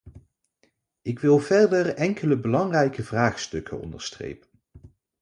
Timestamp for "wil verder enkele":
1.19-2.39